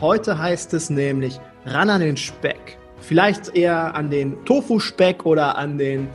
[0.00, 2.78] Heute heißt es nämlich ran an den Speck.
[3.00, 6.08] Vielleicht eher an den Tofu-Speck oder an den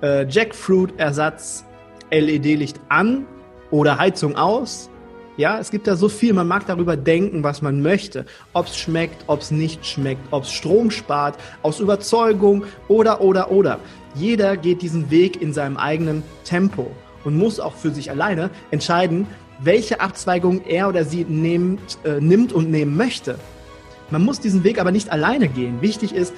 [0.00, 1.64] äh, Jackfruit-Ersatz
[2.12, 3.26] LED-Licht an
[3.72, 4.90] oder Heizung aus.
[5.36, 8.26] Ja, es gibt da so viel, man mag darüber denken, was man möchte.
[8.52, 13.50] Ob es schmeckt, ob es nicht schmeckt, ob es Strom spart, aus Überzeugung oder, oder,
[13.50, 13.80] oder.
[14.14, 16.92] Jeder geht diesen Weg in seinem eigenen Tempo
[17.24, 19.26] und muss auch für sich alleine entscheiden,
[19.64, 23.38] welche Abzweigung er oder sie nimmt, äh, nimmt und nehmen möchte.
[24.10, 25.80] Man muss diesen Weg aber nicht alleine gehen.
[25.80, 26.34] Wichtig ist,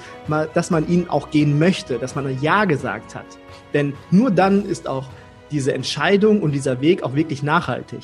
[0.53, 3.25] dass man ihn auch gehen möchte, dass man Ja gesagt hat.
[3.73, 5.09] Denn nur dann ist auch
[5.51, 7.99] diese Entscheidung und dieser Weg auch wirklich nachhaltig.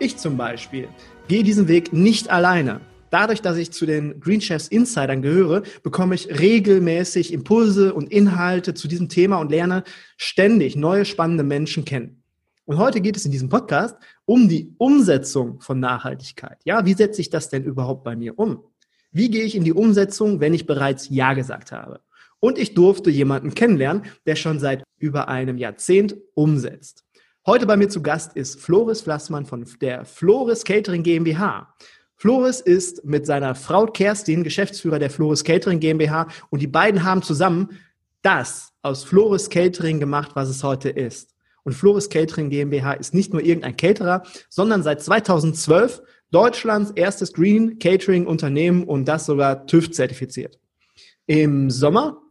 [0.00, 0.88] Ich zum Beispiel
[1.28, 2.80] gehe diesen Weg nicht alleine.
[3.10, 8.74] Dadurch, dass ich zu den Green Chefs Insidern gehöre, bekomme ich regelmäßig Impulse und Inhalte
[8.74, 9.84] zu diesem Thema und lerne
[10.16, 12.21] ständig neue spannende Menschen kennen.
[12.64, 16.58] Und heute geht es in diesem Podcast um die Umsetzung von Nachhaltigkeit.
[16.64, 18.64] Ja, wie setze ich das denn überhaupt bei mir um?
[19.10, 22.00] Wie gehe ich in die Umsetzung, wenn ich bereits Ja gesagt habe?
[22.40, 27.04] Und ich durfte jemanden kennenlernen, der schon seit über einem Jahrzehnt umsetzt.
[27.44, 31.74] Heute bei mir zu Gast ist Floris Flassmann von der Floris Catering GmbH.
[32.16, 37.22] Floris ist mit seiner Frau Kerstin Geschäftsführer der Floris Catering GmbH und die beiden haben
[37.22, 37.80] zusammen
[38.22, 41.31] das aus Floris Catering gemacht, was es heute ist.
[41.64, 47.78] Und Floris Catering GmbH ist nicht nur irgendein Caterer, sondern seit 2012 Deutschlands erstes Green
[47.78, 50.58] Catering Unternehmen und das sogar TÜV zertifiziert.
[51.26, 52.22] Im Sommer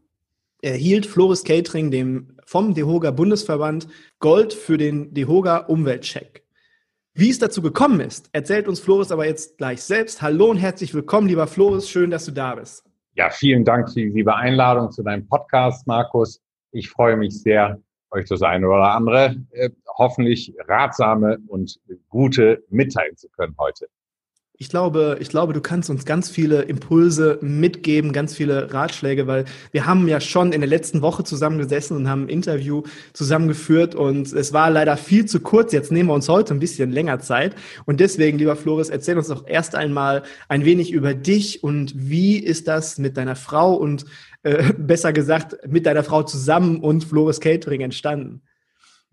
[0.62, 3.88] erhielt Floris Catering dem, vom DEHOGA Bundesverband
[4.20, 6.44] Gold für den DEHOGA Umweltcheck.
[7.14, 10.22] Wie es dazu gekommen ist, erzählt uns Floris aber jetzt gleich selbst.
[10.22, 11.90] Hallo und herzlich willkommen, lieber Floris.
[11.90, 12.84] Schön, dass du da bist.
[13.16, 16.42] Ja, vielen Dank für die liebe Einladung zu deinem Podcast, Markus.
[16.72, 17.82] Ich freue mich sehr,
[18.12, 21.80] euch das eine oder andere äh, hoffentlich ratsame und
[22.10, 23.88] gute mitteilen zu können heute.
[24.62, 29.46] Ich glaube, ich glaube, du kannst uns ganz viele Impulse mitgeben, ganz viele Ratschläge, weil
[29.72, 32.84] wir haben ja schon in der letzten Woche zusammengesessen und haben ein Interview
[33.14, 35.74] zusammengeführt und es war leider viel zu kurz.
[35.74, 37.56] Jetzt nehmen wir uns heute ein bisschen länger Zeit
[37.88, 42.38] und deswegen, lieber Floris, erzähl uns doch erst einmal ein wenig über dich und wie
[42.38, 44.06] ist das mit deiner Frau und
[44.44, 48.44] äh, besser gesagt, mit deiner Frau zusammen und Flores Catering entstanden?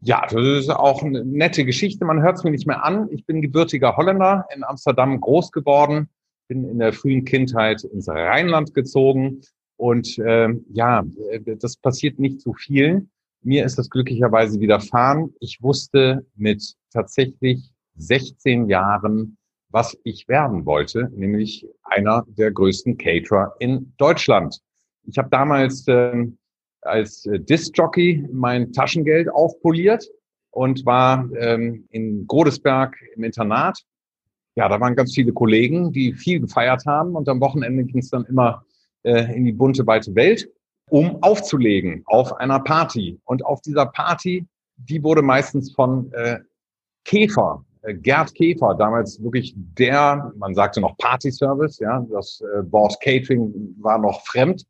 [0.00, 2.04] Ja, das ist auch eine nette Geschichte.
[2.04, 3.08] Man hört es mir nicht mehr an.
[3.10, 6.08] Ich bin gebürtiger Holländer, in Amsterdam groß geworden,
[6.46, 9.40] bin in der frühen Kindheit ins Rheinland gezogen.
[9.76, 11.04] Und äh, ja,
[11.44, 13.10] das passiert nicht zu vielen.
[13.42, 15.34] Mir ist das glücklicherweise widerfahren.
[15.40, 19.36] Ich wusste mit tatsächlich 16 Jahren,
[19.70, 24.60] was ich werden wollte, nämlich einer der größten Caterer in Deutschland.
[25.04, 26.26] Ich habe damals äh,
[26.88, 30.08] als äh, Disc-Jockey mein Taschengeld aufpoliert
[30.50, 33.78] und war ähm, in Godesberg im Internat.
[34.56, 38.10] Ja, da waren ganz viele Kollegen, die viel gefeiert haben und am Wochenende ging es
[38.10, 38.64] dann immer
[39.04, 40.50] äh, in die bunte, weite Welt,
[40.90, 43.20] um aufzulegen auf einer Party.
[43.24, 44.46] Und auf dieser Party,
[44.76, 46.38] die wurde meistens von äh,
[47.04, 53.00] Käfer, äh, Gerd Käfer, damals wirklich der, man sagte noch Party-Service, ja, das äh, Wort
[53.00, 54.64] Catering war noch fremd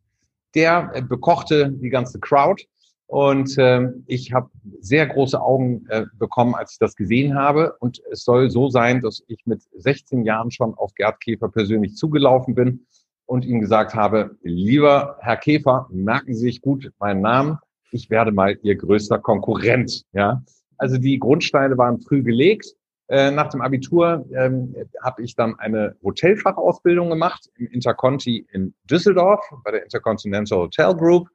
[0.54, 2.64] der äh, bekochte die ganze Crowd.
[3.06, 4.50] Und äh, ich habe
[4.80, 7.74] sehr große Augen äh, bekommen, als ich das gesehen habe.
[7.80, 11.94] Und es soll so sein, dass ich mit 16 Jahren schon auf Gerd Käfer persönlich
[11.94, 12.86] zugelaufen bin
[13.24, 17.58] und ihm gesagt habe, lieber Herr Käfer, merken Sie sich gut meinen Namen.
[17.92, 20.02] Ich werde mal Ihr größter Konkurrent.
[20.12, 20.42] Ja,
[20.76, 22.74] also die Grundsteine waren früh gelegt.
[23.08, 29.40] Äh, nach dem Abitur ähm, habe ich dann eine Hotelfachausbildung gemacht im Interconti in Düsseldorf
[29.64, 31.28] bei der Intercontinental Hotel Group.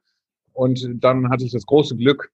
[0.52, 2.30] Und dann hatte ich das große Glück,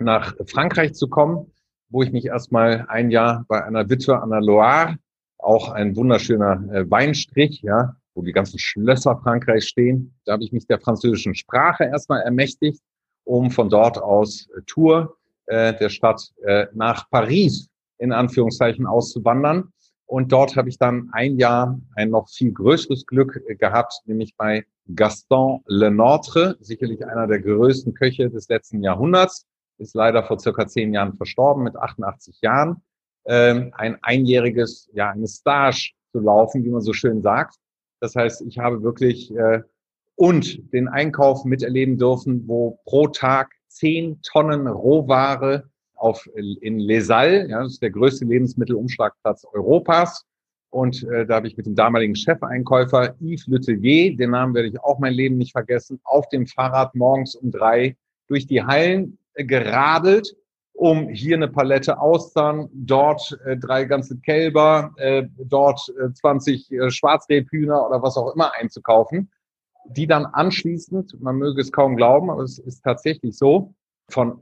[0.00, 1.52] nach Frankreich zu kommen,
[1.88, 4.96] wo ich mich erstmal ein Jahr bei einer Witwe an der Loire,
[5.38, 10.14] auch ein wunderschöner äh, Weinstrich, ja, wo die ganzen Schlösser Frankreichs stehen.
[10.24, 12.82] Da habe ich mich der französischen Sprache erstmal ermächtigt,
[13.24, 15.16] um von dort aus äh, Tour
[15.46, 17.69] äh, der Stadt äh, nach Paris
[18.00, 19.72] in Anführungszeichen auszuwandern.
[20.06, 24.34] Und dort habe ich dann ein Jahr ein noch viel größeres Glück äh, gehabt, nämlich
[24.36, 24.64] bei
[24.96, 29.46] Gaston Lenortre, sicherlich einer der größten Köche des letzten Jahrhunderts,
[29.78, 32.82] ist leider vor circa zehn Jahren verstorben mit 88 Jahren.
[33.24, 37.54] Ähm, ein einjähriges, ja, eine Stage zu laufen, wie man so schön sagt.
[38.00, 39.62] Das heißt, ich habe wirklich äh,
[40.16, 45.69] und den Einkauf miterleben dürfen, wo pro Tag zehn Tonnen Rohware
[46.00, 50.24] auf, in Les Halles, ja, das ist der größte Lebensmittelumschlagplatz Europas.
[50.70, 54.80] Und äh, da habe ich mit dem damaligen Chefeinkäufer Yves Letellier, den Namen werde ich
[54.80, 57.96] auch mein Leben nicht vergessen, auf dem Fahrrad morgens um drei
[58.28, 60.36] durch die Hallen äh, geradelt,
[60.72, 66.90] um hier eine Palette Austern, dort äh, drei ganze Kälber, äh, dort äh, 20 äh,
[66.90, 69.30] Schwarzrebhühner oder was auch immer einzukaufen,
[69.86, 73.74] die dann anschließend, man möge es kaum glauben, aber es ist tatsächlich so,
[74.08, 74.38] von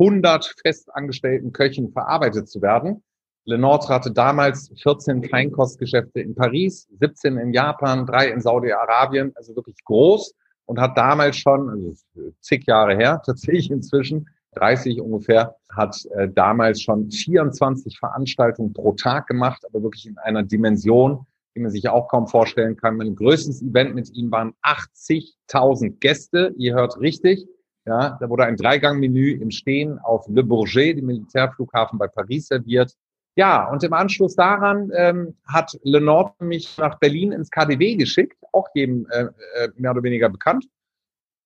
[0.00, 3.02] 600 festangestellten Köchen verarbeitet zu werden.
[3.44, 9.76] Lenortre hatte damals 14 Kleinkostgeschäfte in Paris, 17 in Japan, drei in Saudi-Arabien, also wirklich
[9.84, 11.94] groß und hat damals schon, also
[12.40, 19.26] zig Jahre her tatsächlich inzwischen, 30 ungefähr, hat äh, damals schon 24 Veranstaltungen pro Tag
[19.26, 22.96] gemacht, aber wirklich in einer Dimension, die man sich auch kaum vorstellen kann.
[22.96, 26.54] Mein größtes Event mit ihm waren 80.000 Gäste.
[26.56, 27.46] Ihr hört richtig.
[27.86, 32.94] Ja, da wurde ein Dreigangmenü im Stehen auf Le Bourget, dem Militärflughafen bei Paris, serviert.
[33.36, 38.68] Ja, und im Anschluss daran ähm, hat Lenord mich nach Berlin ins KDW geschickt, auch
[38.74, 40.66] jedem äh, äh, mehr oder weniger bekannt.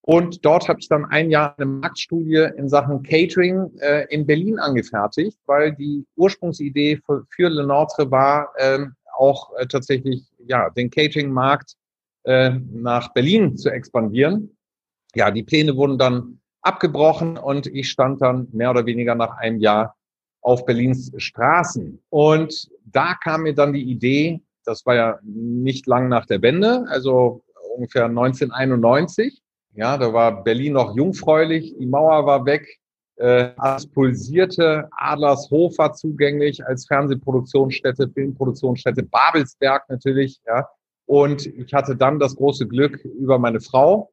[0.06, 4.58] Und dort habe ich dann ein Jahr eine Marktstudie in Sachen Catering äh, in Berlin
[4.58, 10.90] angefertigt, weil die Ursprungsidee für, für Le Nordre war, ähm, auch äh, tatsächlich ja den
[10.90, 11.76] Catering-Markt
[12.24, 14.54] äh, nach Berlin zu expandieren.
[15.14, 19.58] Ja, die Pläne wurden dann abgebrochen und ich stand dann mehr oder weniger nach einem
[19.58, 19.96] Jahr
[20.40, 22.02] auf Berlins Straßen.
[22.10, 26.84] Und da kam mir dann die Idee, das war ja nicht lang nach der Wende,
[26.88, 27.44] also
[27.74, 29.42] ungefähr 1991,
[29.74, 32.78] ja, da war Berlin noch jungfräulich, die Mauer war weg,
[33.16, 40.68] äh, alles pulsierte, Adlershof war zugänglich als Fernsehproduktionsstätte, Filmproduktionsstätte, Babelsberg natürlich, ja.
[41.06, 44.10] Und ich hatte dann das große Glück über meine Frau,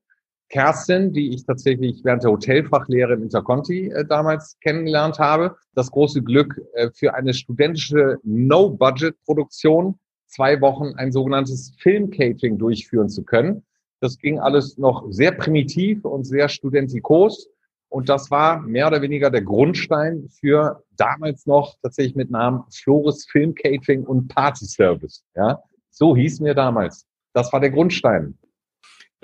[0.52, 6.22] Kerstin, die ich tatsächlich während der Hotelfachlehre im Interconti äh, damals kennengelernt habe, das große
[6.22, 13.64] Glück äh, für eine studentische No-Budget-Produktion zwei Wochen ein sogenanntes Film-Catering durchführen zu können.
[14.02, 17.48] Das ging alles noch sehr primitiv und sehr studentikos.
[17.90, 23.26] Und das war mehr oder weniger der Grundstein für damals noch tatsächlich mit Namen Flores
[23.26, 25.24] Film Catering und Party Service.
[25.36, 27.06] Ja, so hieß mir damals.
[27.34, 28.38] Das war der Grundstein.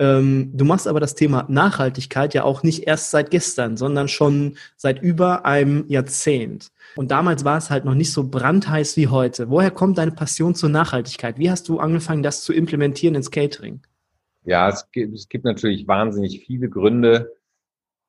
[0.00, 4.56] Ähm, du machst aber das Thema Nachhaltigkeit ja auch nicht erst seit gestern, sondern schon
[4.76, 6.70] seit über einem Jahrzehnt.
[6.94, 9.50] Und damals war es halt noch nicht so brandheiß wie heute.
[9.50, 11.38] Woher kommt deine Passion zur Nachhaltigkeit?
[11.38, 13.80] Wie hast du angefangen, das zu implementieren ins Catering?
[14.44, 17.32] Ja, es gibt, es gibt natürlich wahnsinnig viele Gründe,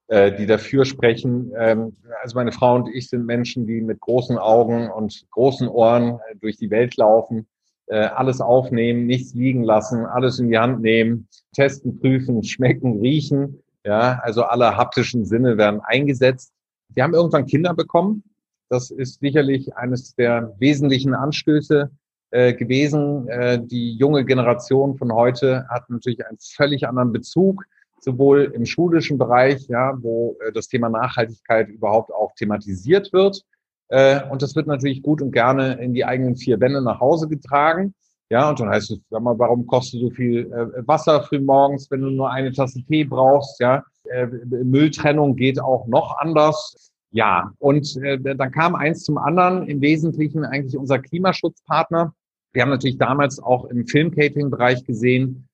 [0.08, 1.52] äh, die dafür sprechen.
[1.58, 6.20] Ähm, also meine Frau und ich sind Menschen, die mit großen Augen und großen Ohren
[6.30, 7.48] äh, durch die Welt laufen,
[7.89, 13.63] alles aufnehmen, nichts liegen lassen, alles in die Hand nehmen, testen, prüfen, schmecken, riechen.
[13.84, 16.53] Ja, also alle haptischen Sinne werden eingesetzt.
[16.89, 18.24] Wir haben irgendwann Kinder bekommen.
[18.69, 21.89] Das ist sicherlich eines der wesentlichen Anstöße,
[22.31, 23.27] äh, gewesen.
[23.27, 27.65] Äh, die junge Generation von heute hat natürlich einen völlig anderen Bezug,
[28.01, 33.43] sowohl im schulischen Bereich, ja, wo äh, das Thema Nachhaltigkeit überhaupt auch thematisiert wird.
[33.89, 37.27] Äh, und das wird natürlich gut und gerne in die eigenen vier Wände nach Hause
[37.27, 37.93] getragen.
[38.31, 41.39] Ja, und dann heißt es, sag mal, warum kochst du so viel äh, Wasser früh
[41.39, 43.60] morgens, wenn du nur eine Tasse Tee brauchst?
[43.60, 46.91] Ja, äh, Mülltrennung geht auch noch anders.
[47.12, 52.13] Ja, und dann kam eins zum anderen, im Wesentlichen eigentlich unser Klimaschutzpartner,
[52.53, 55.48] wir haben natürlich damals auch im Film-Catering-Bereich gesehen,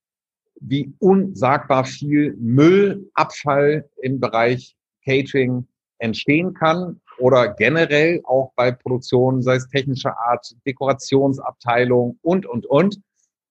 [0.60, 4.74] wie unsagbar viel Müll, Abfall im Bereich
[5.04, 5.66] Catering
[5.98, 13.00] entstehen kann oder generell auch bei Produktionen, sei es technischer Art, Dekorationsabteilung und, und, und.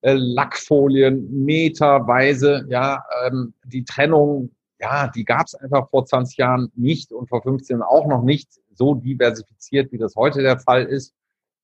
[0.02, 6.72] Äh, Lackfolien, meterweise, ja, ähm, die Trennung, ja, die gab es einfach vor 20 Jahren
[6.76, 11.14] nicht und vor 15 auch noch nicht so diversifiziert, wie das heute der Fall ist.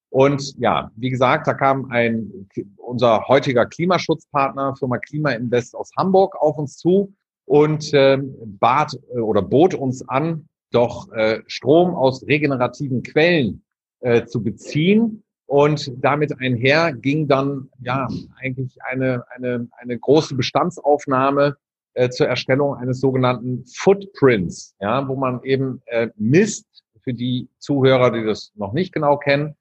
[0.09, 6.35] Und ja, wie gesagt, da kam ein, unser heutiger Klimaschutzpartner, Firma Klima Invest aus Hamburg,
[6.35, 7.13] auf uns zu
[7.45, 13.63] und äh, bat äh, oder bot uns an, doch äh, Strom aus regenerativen Quellen
[13.99, 18.07] äh, zu beziehen Und damit einher ging dann ja
[18.39, 21.57] eigentlich eine, eine, eine große Bestandsaufnahme
[21.93, 26.65] äh, zur Erstellung eines sogenannten Footprints, ja, wo man eben äh, misst,
[27.03, 29.55] für die Zuhörer, die das noch nicht genau kennen,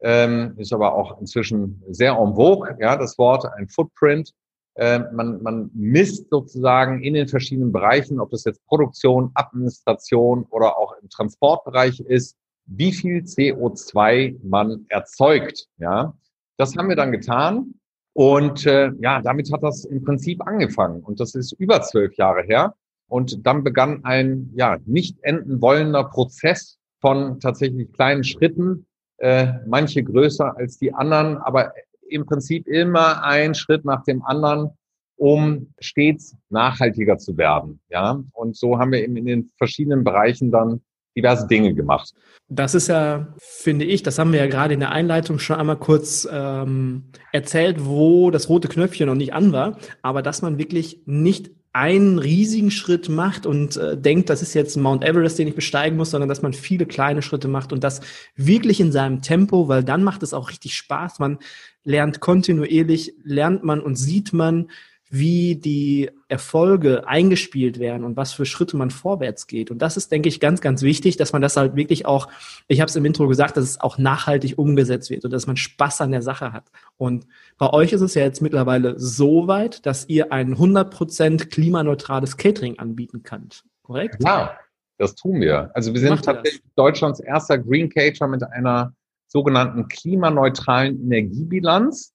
[0.00, 4.32] ähm, ist aber auch inzwischen sehr en vogue, ja, das Wort, ein Footprint.
[4.76, 10.76] Äh, man, man misst sozusagen in den verschiedenen Bereichen, ob das jetzt Produktion, Administration oder
[10.76, 15.68] auch im Transportbereich ist, wie viel CO2 man erzeugt.
[15.78, 16.14] Ja,
[16.56, 17.74] das haben wir dann getan
[18.14, 22.42] und äh, ja, damit hat das im Prinzip angefangen und das ist über zwölf Jahre
[22.42, 22.74] her.
[23.06, 28.86] Und dann begann ein ja nicht enden wollender Prozess von tatsächlich kleinen Schritten,
[29.18, 31.72] äh, manche größer als die anderen, aber
[32.08, 34.70] im Prinzip immer ein Schritt nach dem anderen,
[35.16, 37.80] um stets nachhaltiger zu werden.
[37.88, 40.80] Ja, und so haben wir eben in den verschiedenen Bereichen dann
[41.16, 42.12] diverse Dinge gemacht.
[42.48, 45.78] Das ist ja, finde ich, das haben wir ja gerade in der Einleitung schon einmal
[45.78, 51.00] kurz ähm, erzählt, wo das rote Knöpfchen noch nicht an war, aber dass man wirklich
[51.06, 55.56] nicht einen riesigen Schritt macht und äh, denkt, das ist jetzt Mount Everest, den ich
[55.56, 58.00] besteigen muss, sondern dass man viele kleine Schritte macht und das
[58.36, 61.18] wirklich in seinem Tempo, weil dann macht es auch richtig Spaß.
[61.18, 61.38] Man
[61.82, 64.70] lernt kontinuierlich, lernt man und sieht man,
[65.14, 69.70] wie die Erfolge eingespielt werden und was für Schritte man vorwärts geht.
[69.70, 72.28] Und das ist, denke ich, ganz, ganz wichtig, dass man das halt wirklich auch,
[72.66, 75.56] ich habe es im Intro gesagt, dass es auch nachhaltig umgesetzt wird und dass man
[75.56, 76.64] Spaß an der Sache hat.
[76.96, 77.28] Und
[77.58, 82.80] bei euch ist es ja jetzt mittlerweile so weit, dass ihr ein 100% klimaneutrales Catering
[82.80, 83.62] anbieten könnt.
[83.82, 84.20] Korrekt?
[84.24, 84.58] Ja,
[84.98, 85.70] das tun wir.
[85.74, 88.92] Also wir sind tatsächlich Deutschlands erster Green Caterer mit einer
[89.28, 92.12] sogenannten klimaneutralen Energiebilanz.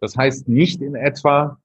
[0.00, 1.58] Das heißt nicht in etwa,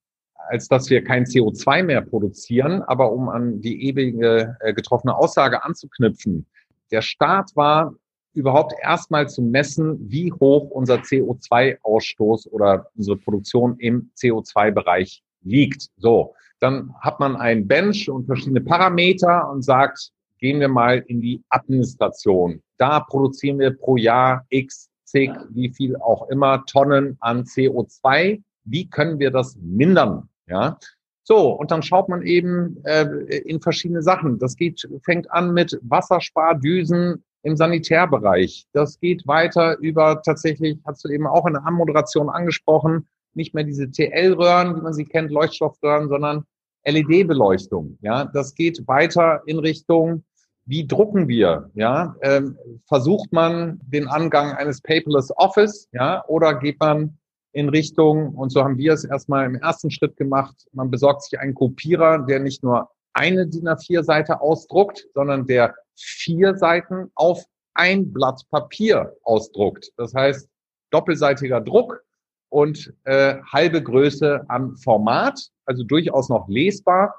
[0.49, 2.81] als dass wir kein CO2 mehr produzieren.
[2.83, 6.45] Aber um an die ewige äh, getroffene Aussage anzuknüpfen,
[6.91, 7.93] der Start war
[8.33, 15.89] überhaupt erstmal zu messen, wie hoch unser CO2-Ausstoß oder unsere Produktion im CO2-Bereich liegt.
[15.97, 21.19] So, dann hat man ein Bench und verschiedene Parameter und sagt, gehen wir mal in
[21.19, 22.61] die Administration.
[22.77, 28.41] Da produzieren wir pro Jahr x, zig, wie viel auch immer Tonnen an CO2.
[28.65, 30.29] Wie können wir das mindern?
[30.47, 30.77] Ja,
[31.27, 33.03] so, und dann schaut man eben äh,
[33.39, 34.39] in verschiedene Sachen.
[34.39, 38.65] Das geht, fängt an mit Wasserspardüsen im Sanitärbereich.
[38.71, 43.65] Das geht weiter über tatsächlich, hast du eben auch in der Anmoderation angesprochen, nicht mehr
[43.65, 46.45] diese TL-Röhren, wie man sie kennt, Leuchtstoffröhren, sondern
[46.85, 47.97] LED-Beleuchtung.
[48.01, 50.23] Ja, das geht weiter in Richtung,
[50.65, 51.71] wie drucken wir?
[51.73, 55.89] Ja, ähm, versucht man den Angang eines paperless Office?
[55.91, 57.17] Ja, oder geht man
[57.57, 61.39] in Richtung, und so haben wir es erstmal im ersten Schritt gemacht, man besorgt sich
[61.39, 68.13] einen Kopierer, der nicht nur eine DIN A4-Seite ausdruckt, sondern der vier Seiten auf ein
[68.13, 69.91] Blatt Papier ausdruckt.
[69.97, 70.47] Das heißt,
[70.91, 72.03] doppelseitiger Druck
[72.49, 77.15] und äh, halbe Größe an Format, also durchaus noch lesbar.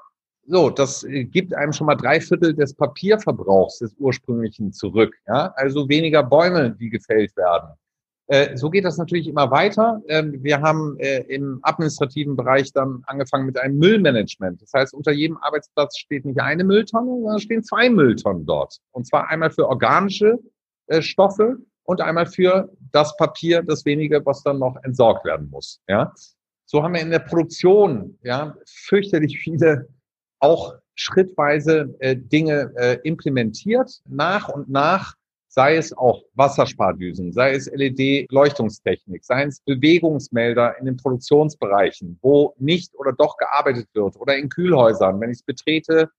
[0.47, 5.13] So, das äh, gibt einem schon mal drei Viertel des Papierverbrauchs des ursprünglichen zurück.
[5.27, 5.51] Ja?
[5.57, 7.71] Also weniger Bäume, die gefällt werden.
[8.29, 10.03] Äh, so geht das natürlich immer weiter.
[10.07, 14.61] Ähm, wir haben äh, im administrativen Bereich dann angefangen mit einem Müllmanagement.
[14.61, 18.77] Das heißt, unter jedem Arbeitsplatz steht nicht eine Mülltonne, sondern stehen zwei Mülltonnen dort.
[18.91, 20.37] Und zwar einmal für organische
[20.87, 25.81] äh, Stoffe und einmal für das Papier, das wenige, was dann noch entsorgt werden muss.
[25.87, 26.13] Ja,
[26.65, 29.89] so haben wir in der Produktion ja fürchterlich viele
[30.39, 34.01] auch schrittweise äh, Dinge äh, implementiert.
[34.07, 35.15] Nach und nach
[35.49, 42.93] sei es auch Wasserspardüsen, sei es LED-Leuchtungstechnik, sei es Bewegungsmelder in den Produktionsbereichen, wo nicht
[42.95, 45.19] oder doch gearbeitet wird oder in Kühlhäusern.
[45.19, 46.09] Wenn ich es betrete,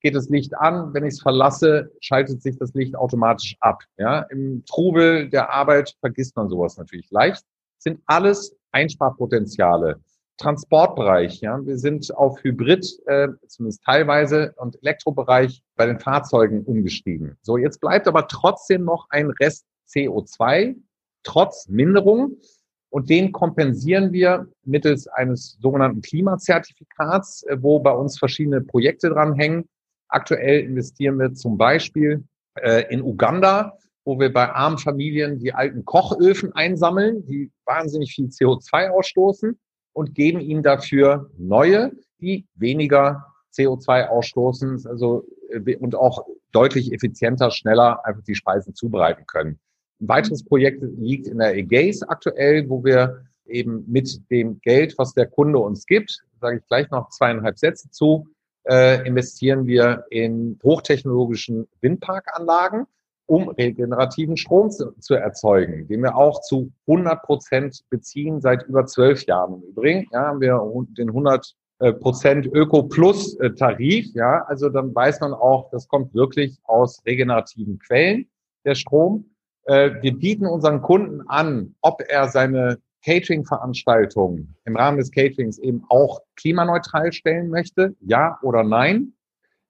[0.00, 0.92] geht das Licht an.
[0.92, 3.82] Wenn ich es verlasse, schaltet sich das Licht automatisch ab.
[3.96, 7.42] Ja, im Trubel der Arbeit vergisst man sowas natürlich leicht.
[7.78, 9.98] Sind alles Einsparpotenziale.
[10.38, 17.36] Transportbereich, ja, wir sind auf Hybrid, äh, zumindest teilweise, und Elektrobereich bei den Fahrzeugen umgestiegen.
[17.42, 20.74] So, jetzt bleibt aber trotzdem noch ein Rest CO2,
[21.22, 22.38] trotz Minderung.
[22.90, 29.68] Und den kompensieren wir mittels eines sogenannten Klimazertifikats, äh, wo bei uns verschiedene Projekte dranhängen.
[30.08, 32.24] Aktuell investieren wir zum Beispiel
[32.56, 38.26] äh, in Uganda, wo wir bei armen Familien die alten Kochöfen einsammeln, die wahnsinnig viel
[38.26, 39.58] CO2 ausstoßen
[39.94, 43.24] und geben ihnen dafür neue, die weniger
[43.56, 49.58] CO2 ausstoßen, also äh, und auch deutlich effizienter, schneller einfach die Speisen zubereiten können.
[50.00, 55.14] Ein weiteres Projekt liegt in der Ägäis aktuell, wo wir eben mit dem Geld, was
[55.14, 58.26] der Kunde uns gibt, sage ich gleich noch zweieinhalb Sätze zu,
[58.64, 62.86] äh, investieren wir in hochtechnologischen Windparkanlagen.
[63.26, 68.86] Um regenerativen Strom zu, zu, erzeugen, den wir auch zu 100 Prozent beziehen seit über
[68.86, 69.62] zwölf Jahren.
[69.62, 70.60] Im Übrigen ja, haben wir
[70.96, 74.14] den 100 äh, Prozent Öko-Plus-Tarif.
[74.14, 78.28] Ja, also dann weiß man auch, das kommt wirklich aus regenerativen Quellen,
[78.64, 79.30] der Strom.
[79.64, 85.84] Äh, wir bieten unseren Kunden an, ob er seine Catering-Veranstaltungen im Rahmen des Caterings eben
[85.88, 89.13] auch klimaneutral stellen möchte, ja oder nein,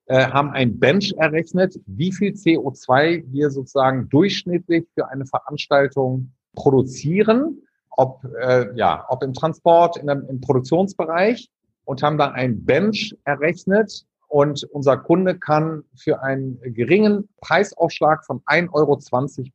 [0.06, 7.62] äh, haben ein Bench errechnet, wie viel CO2 wir sozusagen durchschnittlich für eine Veranstaltung produzieren,
[7.90, 11.48] ob, äh, ja, ob im Transport, in dem, im Produktionsbereich
[11.84, 18.40] und haben da ein Bench errechnet und unser Kunde kann für einen geringen Preisaufschlag von
[18.42, 19.00] 1,20 Euro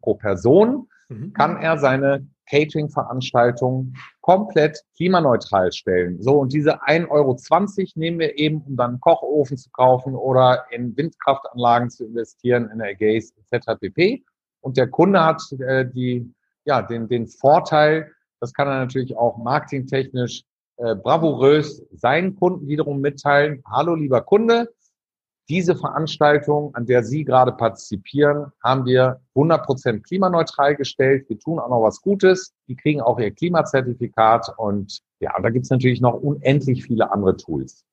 [0.01, 1.33] pro Person, mhm.
[1.33, 6.21] kann er seine Catering-Veranstaltung komplett klimaneutral stellen.
[6.21, 7.37] So, und diese 1,20 Euro
[7.95, 12.79] nehmen wir eben, um dann einen Kochofen zu kaufen oder in Windkraftanlagen zu investieren, in
[12.79, 13.79] Energase etc.
[13.79, 14.23] pp.
[14.61, 16.33] Und der Kunde hat äh, die,
[16.65, 20.43] ja, den, den Vorteil, das kann er natürlich auch marketingtechnisch
[20.77, 23.63] äh, bravourös seinen Kunden wiederum mitteilen.
[23.69, 24.69] Hallo, lieber Kunde,
[25.49, 31.27] diese Veranstaltung, an der Sie gerade partizipieren, haben wir 100% klimaneutral gestellt.
[31.27, 32.53] Wir tun auch noch was Gutes.
[32.67, 34.53] Die kriegen auch ihr Klimazertifikat.
[34.57, 37.83] Und ja, da gibt es natürlich noch unendlich viele andere Tools.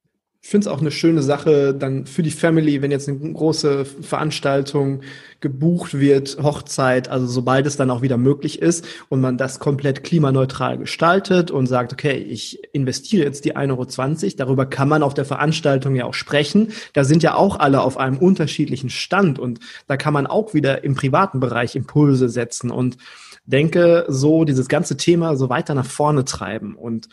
[0.43, 3.85] Ich finde es auch eine schöne Sache dann für die Family, wenn jetzt eine große
[3.85, 5.01] Veranstaltung
[5.41, 10.05] gebucht wird, Hochzeit, also sobald es dann auch wieder möglich ist und man das komplett
[10.05, 15.15] klimaneutral gestaltet und sagt, okay, ich investiere jetzt die 1,20 Euro, darüber kann man auf
[15.15, 16.73] der Veranstaltung ja auch sprechen.
[16.93, 20.85] Da sind ja auch alle auf einem unterschiedlichen Stand und da kann man auch wieder
[20.85, 22.97] im privaten Bereich Impulse setzen und
[23.47, 27.09] denke, so dieses ganze Thema so weiter nach vorne treiben und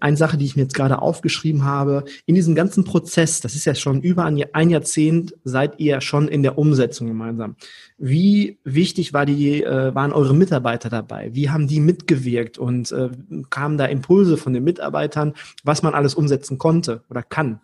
[0.00, 3.64] eine Sache, die ich mir jetzt gerade aufgeschrieben habe, in diesem ganzen Prozess, das ist
[3.64, 7.56] ja schon über ein Jahrzehnt, seid ihr schon in der Umsetzung gemeinsam.
[7.98, 11.30] Wie wichtig war die, äh, waren eure Mitarbeiter dabei?
[11.34, 13.10] Wie haben die mitgewirkt und äh,
[13.50, 17.60] kamen da Impulse von den Mitarbeitern, was man alles umsetzen konnte oder kann?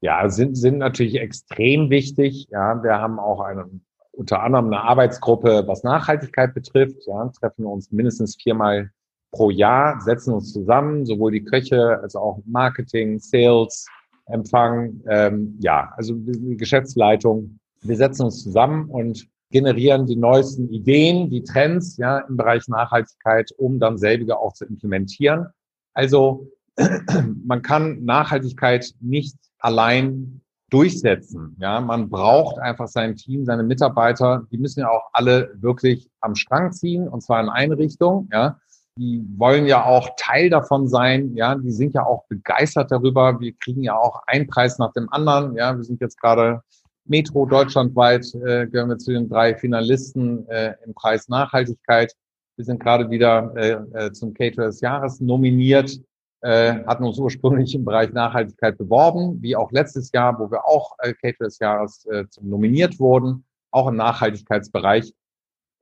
[0.00, 2.48] Ja, sind, sind natürlich extrem wichtig.
[2.50, 3.68] Ja, wir haben auch eine,
[4.12, 7.06] unter anderem eine Arbeitsgruppe, was Nachhaltigkeit betrifft.
[7.06, 8.90] Ja, treffen uns mindestens viermal
[9.36, 13.86] pro Jahr, setzen uns zusammen, sowohl die Köche als auch Marketing, Sales,
[14.26, 17.58] Empfang, ähm, ja, also die Geschäftsleitung.
[17.82, 23.52] Wir setzen uns zusammen und generieren die neuesten Ideen, die Trends ja im Bereich Nachhaltigkeit,
[23.58, 25.46] um dann selbige auch zu implementieren.
[25.94, 26.48] Also
[27.44, 31.56] man kann Nachhaltigkeit nicht allein durchsetzen.
[31.60, 34.46] Ja, man braucht einfach sein Team, seine Mitarbeiter.
[34.50, 38.28] Die müssen ja auch alle wirklich am Strang ziehen und zwar in eine Richtung.
[38.32, 38.58] Ja,
[38.98, 43.38] die wollen ja auch Teil davon sein, ja, die sind ja auch begeistert darüber.
[43.40, 46.62] Wir kriegen ja auch einen Preis nach dem anderen, ja, wir sind jetzt gerade
[47.04, 52.12] Metro deutschlandweit, äh, gehören wir zu den drei Finalisten äh, im Preis Nachhaltigkeit.
[52.56, 56.00] Wir sind gerade wieder äh, äh, zum Caterer des Jahres nominiert,
[56.40, 60.96] äh, hatten uns ursprünglich im Bereich Nachhaltigkeit beworben, wie auch letztes Jahr, wo wir auch
[61.00, 65.12] äh, Caterer des Jahres äh, nominiert wurden, auch im Nachhaltigkeitsbereich.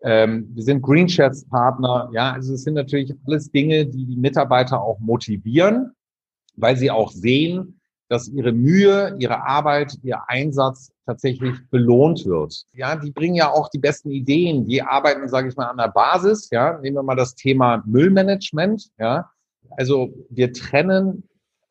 [0.05, 2.11] Ähm, wir sind Green Shirts Partner.
[2.13, 5.93] Ja, also es sind natürlich alles Dinge, die die Mitarbeiter auch motivieren,
[6.57, 12.65] weil sie auch sehen, dass ihre Mühe, ihre Arbeit, ihr Einsatz tatsächlich belohnt wird.
[12.75, 14.67] Ja, die bringen ja auch die besten Ideen.
[14.67, 16.51] Die arbeiten, sage ich mal, an der Basis.
[16.51, 18.91] Ja, nehmen wir mal das Thema Müllmanagement.
[18.99, 19.31] Ja,
[19.71, 21.25] also wir trennen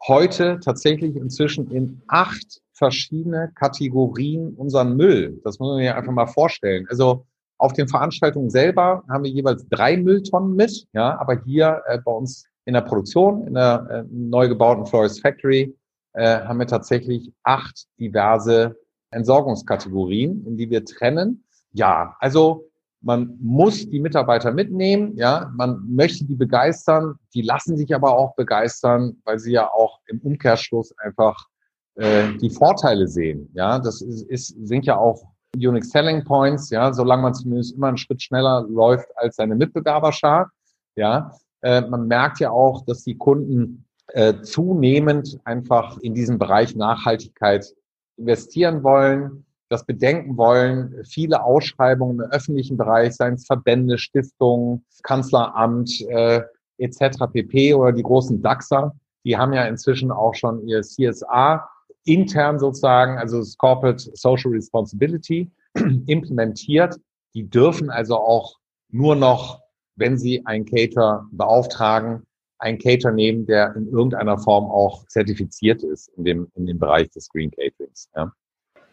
[0.07, 5.39] heute tatsächlich inzwischen in acht verschiedene Kategorien unseren Müll.
[5.43, 6.87] Das muss man sich einfach mal vorstellen.
[6.89, 7.25] Also
[7.63, 12.11] auf den Veranstaltungen selber haben wir jeweils drei Mülltonnen mit, ja, aber hier äh, bei
[12.11, 15.73] uns in der Produktion, in der äh, neu gebauten Florist Factory,
[16.11, 18.75] äh, haben wir tatsächlich acht diverse
[19.11, 21.45] Entsorgungskategorien, in die wir trennen.
[21.71, 27.95] Ja, also man muss die Mitarbeiter mitnehmen, ja, man möchte die begeistern, die lassen sich
[27.95, 31.47] aber auch begeistern, weil sie ja auch im Umkehrschluss einfach
[31.95, 33.49] äh, die Vorteile sehen.
[33.53, 37.87] Ja, das ist, ist, sind ja auch Unique Selling Points, ja, solange man zumindest immer
[37.87, 40.51] einen Schritt schneller läuft als seine Mitbewerberschar.
[40.95, 46.75] Ja, äh, man merkt ja auch, dass die Kunden äh, zunehmend einfach in diesem Bereich
[46.75, 47.73] Nachhaltigkeit
[48.17, 51.03] investieren wollen, das bedenken wollen.
[51.05, 56.41] Viele Ausschreibungen im öffentlichen Bereich, seien es Verbände, Stiftungen, Kanzleramt äh,
[56.77, 57.25] etc.
[57.31, 57.73] pp.
[57.73, 61.69] oder die großen DAXer, die haben ja inzwischen auch schon ihr CSA
[62.05, 65.51] intern sozusagen, also das Corporate Social Responsibility,
[66.07, 66.95] implementiert.
[67.33, 68.57] Die dürfen also auch
[68.89, 69.61] nur noch,
[69.95, 72.23] wenn sie einen Cater beauftragen,
[72.59, 77.09] einen Cater nehmen, der in irgendeiner Form auch zertifiziert ist in dem, in dem Bereich
[77.09, 78.09] des Green Caterings.
[78.15, 78.31] Ja.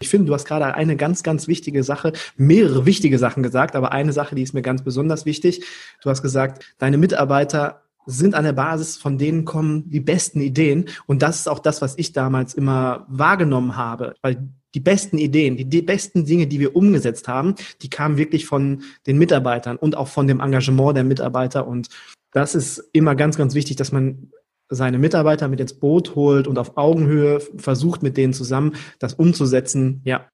[0.00, 3.92] Ich finde, du hast gerade eine ganz, ganz wichtige Sache, mehrere wichtige Sachen gesagt, aber
[3.92, 5.64] eine Sache, die ist mir ganz besonders wichtig.
[6.02, 10.86] Du hast gesagt, deine Mitarbeiter sind an der Basis, von denen kommen die besten Ideen.
[11.06, 15.56] Und das ist auch das, was ich damals immer wahrgenommen habe, weil die besten Ideen,
[15.56, 19.96] die, die besten Dinge, die wir umgesetzt haben, die kamen wirklich von den Mitarbeitern und
[19.96, 21.66] auch von dem Engagement der Mitarbeiter.
[21.66, 21.88] Und
[22.32, 24.30] das ist immer ganz, ganz wichtig, dass man
[24.68, 30.00] seine Mitarbeiter mit ins Boot holt und auf Augenhöhe versucht, mit denen zusammen das umzusetzen.
[30.04, 30.29] Ja,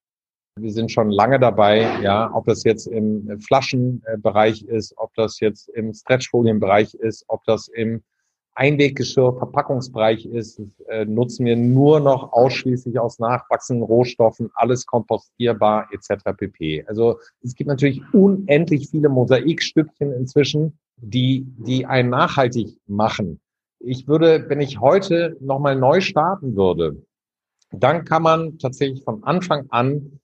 [0.59, 5.69] wir sind schon lange dabei, ja, ob das jetzt im Flaschenbereich ist, ob das jetzt
[5.69, 8.03] im Stretchfolienbereich ist, ob das im
[8.55, 16.25] Einweggeschirr, Verpackungsbereich ist, äh, nutzen wir nur noch ausschließlich aus nachwachsenden Rohstoffen, alles kompostierbar etc.
[16.35, 16.85] pp.
[16.87, 23.41] Also es gibt natürlich unendlich viele Mosaikstückchen inzwischen, die, die einen nachhaltig machen.
[23.79, 27.05] Ich würde, wenn ich heute nochmal neu starten würde,
[27.73, 30.19] dann kann man tatsächlich von Anfang an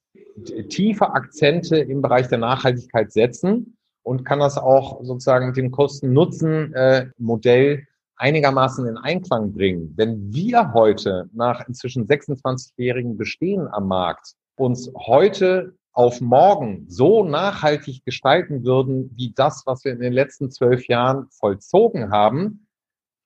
[0.69, 7.87] tiefe Akzente im Bereich der Nachhaltigkeit setzen und kann das auch sozusagen mit dem Kosten-Nutzen-Modell
[8.17, 9.93] einigermaßen in Einklang bringen.
[9.97, 18.05] Wenn wir heute nach inzwischen 26-jährigen Bestehen am Markt uns heute auf morgen so nachhaltig
[18.05, 22.67] gestalten würden, wie das, was wir in den letzten zwölf Jahren vollzogen haben,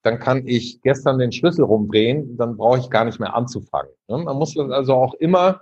[0.02, 3.90] dann kann ich gestern den Schlüssel rumdrehen, dann brauche ich gar nicht mehr anzufangen.
[4.08, 5.60] Man muss also auch immer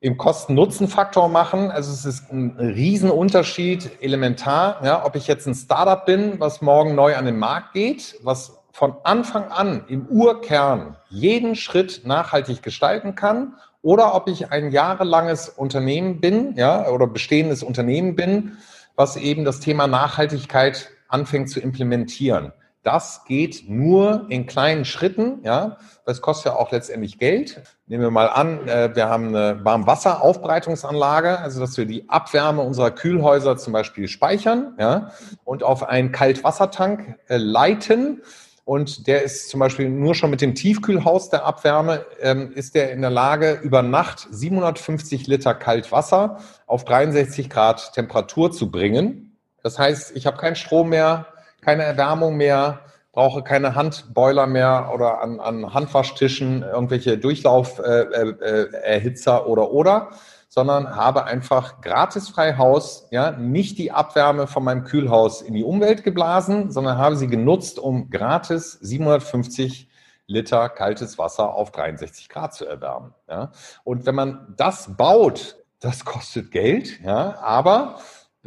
[0.00, 1.70] im Kosten-Nutzen-Faktor machen.
[1.70, 6.94] Also es ist ein Riesenunterschied, elementar, ja, ob ich jetzt ein Startup bin, was morgen
[6.94, 13.16] neu an den Markt geht, was von Anfang an im Urkern jeden Schritt nachhaltig gestalten
[13.16, 18.58] kann, oder ob ich ein jahrelanges Unternehmen bin, ja, oder bestehendes Unternehmen bin,
[18.96, 22.52] was eben das Thema Nachhaltigkeit anfängt zu implementieren.
[22.88, 27.60] Das geht nur in kleinen Schritten, ja, es kostet ja auch letztendlich Geld.
[27.86, 32.90] Nehmen wir mal an, äh, wir haben eine Warmwasseraufbereitungsanlage, also dass wir die Abwärme unserer
[32.90, 35.10] Kühlhäuser zum Beispiel speichern, ja,
[35.44, 38.22] und auf einen Kaltwassertank äh, leiten.
[38.64, 42.90] Und der ist zum Beispiel nur schon mit dem Tiefkühlhaus der Abwärme, ähm, ist der
[42.92, 49.36] in der Lage, über Nacht 750 Liter Kaltwasser auf 63 Grad Temperatur zu bringen.
[49.62, 51.26] Das heißt, ich habe keinen Strom mehr,
[51.60, 52.80] keine Erwärmung mehr,
[53.12, 60.10] brauche keine Handboiler mehr oder an, an Handwaschtischen irgendwelche Durchlauferhitzer äh, äh, oder oder,
[60.48, 65.64] sondern habe einfach gratis frei Haus, ja, nicht die Abwärme von meinem Kühlhaus in die
[65.64, 69.88] Umwelt geblasen, sondern habe sie genutzt, um gratis 750
[70.26, 73.14] Liter kaltes Wasser auf 63 Grad zu erwärmen.
[73.28, 73.50] Ja.
[73.82, 77.98] Und wenn man das baut, das kostet Geld, ja, aber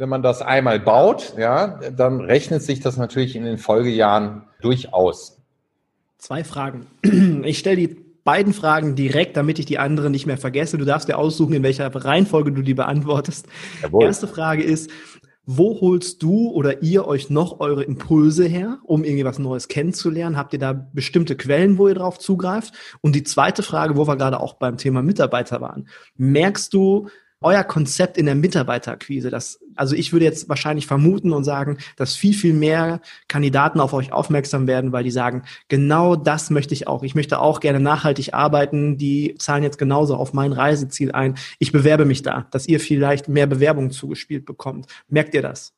[0.02, 5.38] wenn man das einmal baut, ja, dann rechnet sich das natürlich in den Folgejahren durchaus.
[6.18, 6.88] Zwei Fragen.
[7.44, 10.76] Ich stelle die beiden Fragen direkt, damit ich die anderen nicht mehr vergesse.
[10.76, 13.46] Du darfst dir aussuchen, in welcher Reihenfolge du die beantwortest.
[13.80, 14.04] Jawohl.
[14.06, 14.90] Erste Frage ist,
[15.46, 20.36] wo holst du oder ihr euch noch eure Impulse her, um irgendwie was Neues kennenzulernen?
[20.36, 22.74] Habt ihr da bestimmte Quellen, wo ihr drauf zugreift?
[23.02, 25.86] Und die zweite Frage, wo wir gerade auch beim Thema Mitarbeiter waren.
[26.16, 27.08] Merkst du,
[27.42, 29.30] euer Konzept in der Mitarbeiterakquise.
[29.30, 33.92] Das, also ich würde jetzt wahrscheinlich vermuten und sagen, dass viel, viel mehr Kandidaten auf
[33.92, 37.02] euch aufmerksam werden, weil die sagen, genau das möchte ich auch.
[37.02, 38.98] Ich möchte auch gerne nachhaltig arbeiten.
[38.98, 41.34] Die zahlen jetzt genauso auf mein Reiseziel ein.
[41.58, 44.86] Ich bewerbe mich da, dass ihr vielleicht mehr Bewerbungen zugespielt bekommt.
[45.08, 45.72] Merkt ihr das?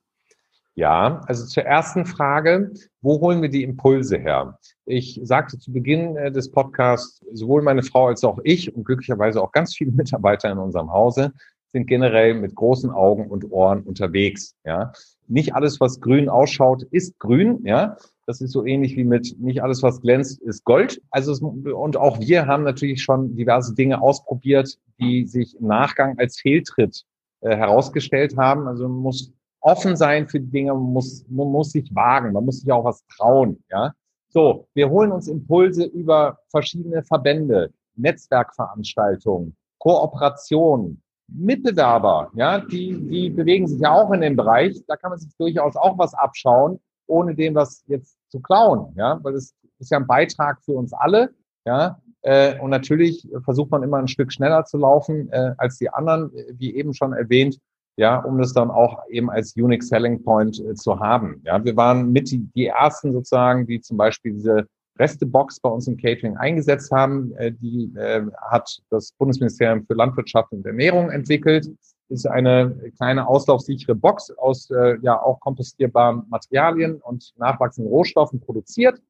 [0.77, 4.59] Ja, also zur ersten Frage, wo holen wir die Impulse her?
[4.87, 9.40] Ich sagte zu Beginn äh, des Podcasts, sowohl meine Frau als auch ich und glücklicherweise
[9.40, 11.33] auch ganz viele Mitarbeiter in unserem Hause
[11.75, 14.55] sind generell mit großen Augen und Ohren unterwegs.
[14.65, 14.93] Ja,
[15.27, 17.61] nicht alles, was grün ausschaut, ist grün.
[17.65, 21.03] Ja, das ist so ähnlich wie mit nicht alles, was glänzt, ist Gold.
[21.11, 26.17] Also es, und auch wir haben natürlich schon diverse Dinge ausprobiert, die sich im Nachgang
[26.17, 27.03] als Fehltritt
[27.41, 28.69] äh, herausgestellt haben.
[28.69, 32.45] Also man muss offen sein für die Dinge, man muss, man muss sich wagen, man
[32.45, 33.65] muss sich auch was trauen.
[33.69, 33.93] Ja,
[34.29, 43.67] so wir holen uns Impulse über verschiedene Verbände, Netzwerkveranstaltungen, Kooperationen, Mitbewerber, ja, die, die bewegen
[43.67, 44.83] sich ja auch in dem Bereich.
[44.87, 49.19] Da kann man sich durchaus auch was abschauen, ohne dem was jetzt zu klauen, ja,
[49.23, 51.31] weil es ist ja ein Beitrag für uns alle,
[51.67, 51.99] ja.
[52.23, 56.31] Äh, und natürlich versucht man immer ein Stück schneller zu laufen äh, als die anderen,
[56.53, 57.59] wie eben schon erwähnt,
[57.97, 61.43] ja, um das dann auch eben als Unique Selling Point äh, zu haben.
[61.45, 64.67] Ja, wir waren mit die, die ersten sozusagen, die zum Beispiel diese
[64.99, 67.35] Restebox bei uns im Catering eingesetzt haben.
[67.37, 71.69] Äh, die äh, hat das Bundesministerium für Landwirtschaft und Ernährung entwickelt.
[72.09, 79.01] Ist eine kleine auslaufsichere Box aus äh, ja auch kompostierbaren Materialien und nachwachsenden Rohstoffen produziert.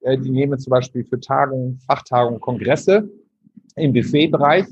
[0.00, 3.10] Die nehmen wir zum Beispiel für Tagungen, Fachtagungen, Kongresse
[3.74, 4.66] im Buffetbereich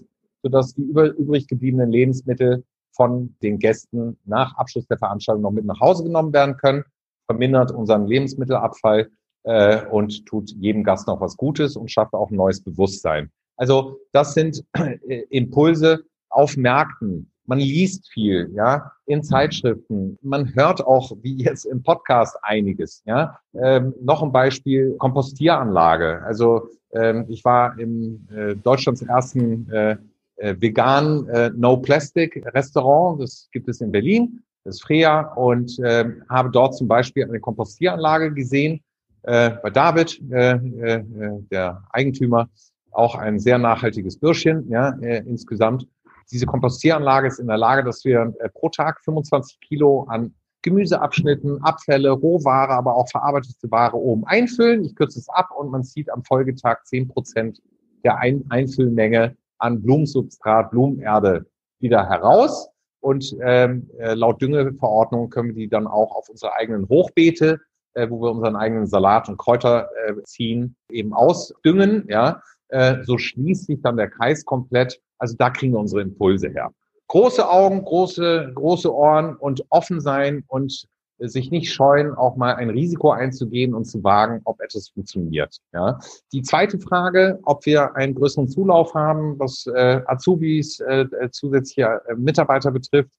[0.46, 5.80] sodass die übrig gebliebenen Lebensmittel von den Gästen nach Abschluss der Veranstaltung noch mit nach
[5.80, 6.84] Hause genommen werden können,
[7.26, 9.10] vermindert unseren Lebensmittelabfall
[9.46, 13.30] äh, und tut jedem Gast noch was Gutes und schafft auch ein neues Bewusstsein.
[13.56, 17.30] Also das sind äh, Impulse auf Märkten.
[17.46, 20.18] Man liest viel, ja, in Zeitschriften.
[20.20, 23.38] Man hört auch, wie jetzt im Podcast, einiges, ja.
[23.54, 26.22] Ähm, noch ein Beispiel, Kompostieranlage.
[26.24, 29.96] Also ähm, ich war im äh, Deutschlands ersten äh,
[30.36, 33.22] äh, vegan äh, No Plastic Restaurant.
[33.22, 37.38] Das gibt es in Berlin, das ist Freya und äh, habe dort zum Beispiel eine
[37.38, 38.80] Kompostieranlage gesehen.
[39.26, 41.04] Äh, bei David, äh, äh,
[41.50, 42.48] der Eigentümer,
[42.92, 45.86] auch ein sehr nachhaltiges Bürschchen, ja, äh, insgesamt.
[46.30, 51.62] Diese Kompostieranlage ist in der Lage, dass wir äh, pro Tag 25 Kilo an Gemüseabschnitten,
[51.62, 54.84] Abfälle, Rohware, aber auch verarbeitete Ware oben einfüllen.
[54.84, 57.60] Ich kürze es ab und man zieht am Folgetag 10 Prozent
[58.04, 61.46] der Ein Einfüllmenge an Blumensubstrat, Blumenerde
[61.80, 62.68] wieder heraus.
[63.00, 67.60] Und ähm, äh, laut Düngeverordnung können wir die dann auch auf unsere eigenen Hochbeete,
[67.96, 72.04] äh, wo wir unseren eigenen Salat und Kräuter äh, ziehen, eben ausdüngen.
[72.08, 75.00] Ja, äh, so schließt sich dann der Kreis komplett.
[75.18, 76.70] Also da kriegen wir unsere Impulse her.
[77.08, 80.86] Große Augen, große, große Ohren und offen sein und
[81.18, 85.56] sich nicht scheuen, auch mal ein Risiko einzugehen und zu wagen, ob etwas funktioniert.
[85.72, 85.98] Ja.
[86.32, 92.02] Die zweite Frage, ob wir einen größeren Zulauf haben, was äh, Azubis, äh, äh zusätzliche
[92.06, 93.12] äh, Mitarbeiter betrifft,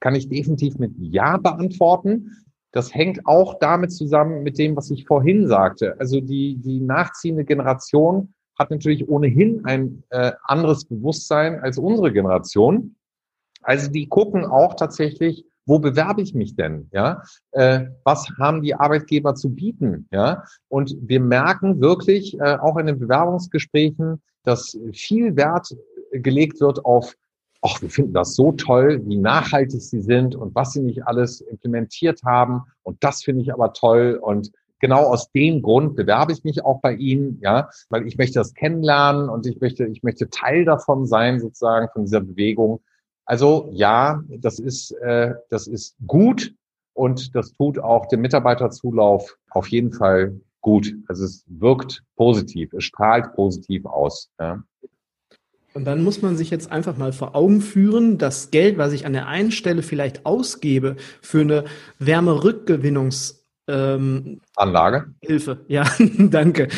[0.00, 2.30] kann ich definitiv mit Ja beantworten.
[2.72, 5.94] Das hängt auch damit zusammen mit dem, was ich vorhin sagte.
[5.98, 12.96] Also die, die nachziehende Generation hat natürlich ohnehin ein äh, anderes Bewusstsein als unsere Generation.
[13.62, 16.88] Also die gucken auch tatsächlich, wo bewerbe ich mich denn?
[16.92, 20.08] Ja, äh, was haben die Arbeitgeber zu bieten?
[20.10, 25.76] Ja, und wir merken wirklich äh, auch in den Bewerbungsgesprächen, dass viel Wert
[26.12, 27.14] gelegt wird auf
[27.62, 31.40] ach, wir finden das so toll, wie nachhaltig sie sind und was sie nicht alles
[31.40, 32.62] implementiert haben.
[32.82, 34.18] Und das finde ich aber toll.
[34.20, 38.40] Und genau aus dem Grund bewerbe ich mich auch bei Ihnen, ja, weil ich möchte
[38.40, 42.80] das kennenlernen und ich möchte, ich möchte Teil davon sein, sozusagen von dieser Bewegung.
[43.24, 46.52] Also ja, das ist, äh, das ist gut
[46.94, 50.92] und das tut auch dem Mitarbeiterzulauf auf jeden Fall gut.
[51.06, 54.30] Also es wirkt positiv, es strahlt positiv aus.
[54.40, 54.64] Ja.
[55.74, 59.06] Und dann muss man sich jetzt einfach mal vor Augen führen, das Geld, was ich
[59.06, 61.64] an der einen Stelle vielleicht ausgebe für eine
[61.98, 65.14] Wärmerückgewinnungs ähm, Anlage.
[65.20, 65.84] Hilfe, ja,
[66.18, 66.68] danke.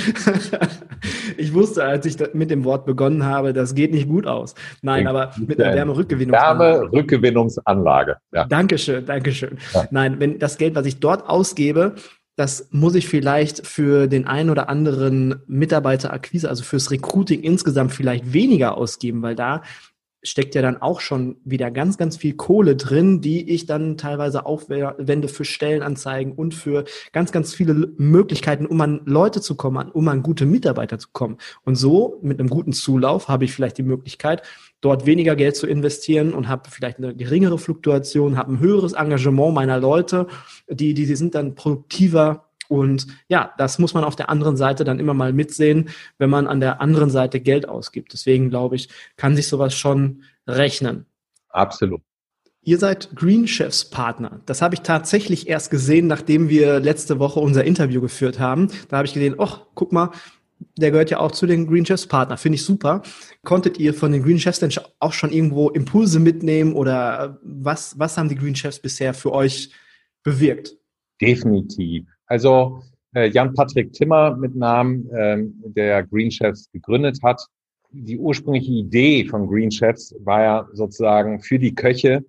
[1.39, 4.55] ich wusste, als ich mit dem Wort begonnen habe, das geht nicht gut aus.
[4.83, 6.83] Nein, aber mit einer Wärmerückgewinnungsanlage.
[6.83, 8.17] Wärmerückgewinnungsanlage.
[8.33, 8.45] Ja.
[8.45, 9.59] Dankeschön, Dankeschön.
[9.73, 9.89] Ja.
[9.91, 11.95] Nein, wenn das Geld, was ich dort ausgebe,
[12.37, 18.33] das muss ich vielleicht für den einen oder anderen Mitarbeiterakquise, also fürs Recruiting insgesamt vielleicht
[18.33, 19.63] weniger ausgeben, weil da
[20.25, 24.47] steckt ja dann auch schon wieder ganz, ganz viel Kohle drin, die ich dann teilweise
[24.47, 30.09] aufwende für Stellenanzeigen und für ganz, ganz viele Möglichkeiten, um an Leute zu kommen, um
[30.09, 31.37] an gute Mitarbeiter zu kommen.
[31.65, 34.43] Und so mit einem guten Zulauf habe ich vielleicht die Möglichkeit,
[34.85, 39.55] dort weniger Geld zu investieren und habe vielleicht eine geringere Fluktuation, habe ein höheres Engagement
[39.55, 40.27] meiner Leute,
[40.69, 44.85] die, die, die sind dann produktiver und ja, das muss man auf der anderen Seite
[44.85, 48.13] dann immer mal mitsehen, wenn man an der anderen Seite Geld ausgibt.
[48.13, 51.07] Deswegen glaube ich, kann sich sowas schon rechnen.
[51.49, 52.03] Absolut.
[52.63, 54.41] Ihr seid Green Chefs Partner.
[54.47, 58.69] Das habe ich tatsächlich erst gesehen, nachdem wir letzte Woche unser Interview geführt haben.
[58.89, 60.11] Da habe ich gesehen, ach, guck mal,
[60.77, 62.37] der gehört ja auch zu den Green Chefs Partner.
[62.37, 63.03] Finde ich super.
[63.45, 68.17] Konntet ihr von den Green Chefs denn auch schon irgendwo Impulse mitnehmen oder was, was
[68.17, 69.71] haben die Green Chefs bisher für euch
[70.23, 70.77] bewirkt?
[71.21, 72.07] Definitiv.
[72.27, 72.83] Also
[73.15, 77.47] äh, Jan-Patrick Timmer mit Namen, ähm, der Green Chefs gegründet hat.
[77.91, 82.23] Die ursprüngliche Idee von Green Chefs war ja sozusagen für die Köche äh,